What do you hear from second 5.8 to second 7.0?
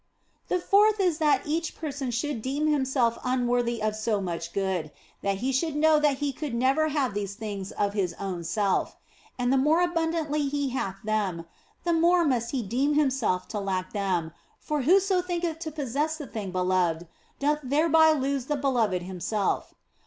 that he could never